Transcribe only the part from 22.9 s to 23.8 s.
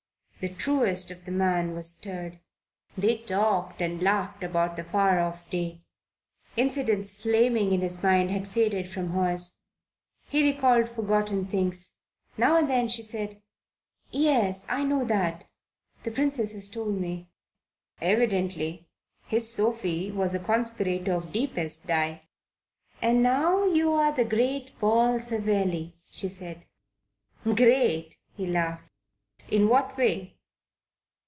"And now